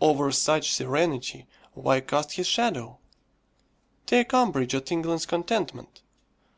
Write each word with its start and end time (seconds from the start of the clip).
Over 0.00 0.32
such 0.32 0.72
serenity 0.72 1.46
why 1.74 2.00
cast 2.00 2.32
his 2.32 2.46
shadow? 2.46 2.96
Take 4.06 4.32
umbrage 4.32 4.74
at 4.74 4.90
England's 4.90 5.26
contentment! 5.26 6.00